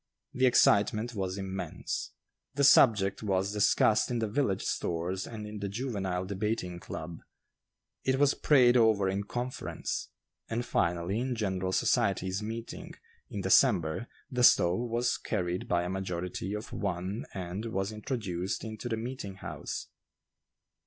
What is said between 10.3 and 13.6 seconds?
and finally in general "society's meeting," in